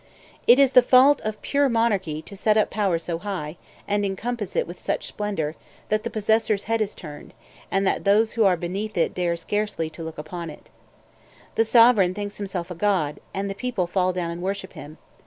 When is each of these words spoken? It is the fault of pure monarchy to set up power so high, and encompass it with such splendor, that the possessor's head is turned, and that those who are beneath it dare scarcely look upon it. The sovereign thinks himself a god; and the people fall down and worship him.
It 0.47 0.57
is 0.57 0.71
the 0.71 0.81
fault 0.81 1.21
of 1.21 1.43
pure 1.43 1.69
monarchy 1.69 2.23
to 2.23 2.35
set 2.35 2.57
up 2.57 2.71
power 2.71 2.97
so 2.97 3.19
high, 3.19 3.57
and 3.87 4.03
encompass 4.03 4.55
it 4.55 4.65
with 4.65 4.79
such 4.79 5.05
splendor, 5.05 5.55
that 5.89 6.01
the 6.03 6.09
possessor's 6.09 6.63
head 6.63 6.81
is 6.81 6.95
turned, 6.95 7.35
and 7.69 7.85
that 7.85 8.03
those 8.03 8.33
who 8.33 8.43
are 8.43 8.57
beneath 8.57 8.97
it 8.97 9.13
dare 9.13 9.35
scarcely 9.35 9.91
look 9.95 10.17
upon 10.17 10.49
it. 10.49 10.71
The 11.53 11.65
sovereign 11.65 12.15
thinks 12.15 12.37
himself 12.37 12.71
a 12.71 12.73
god; 12.75 13.19
and 13.31 13.47
the 13.47 13.53
people 13.53 13.85
fall 13.85 14.11
down 14.11 14.31
and 14.31 14.41
worship 14.41 14.73
him. 14.73 14.97